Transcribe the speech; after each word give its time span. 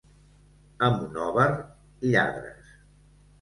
A 0.87 0.89
Monòver, 0.95 1.45
lladres. 2.07 2.73